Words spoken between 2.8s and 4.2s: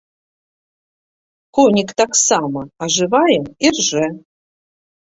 ажывае і ржэ.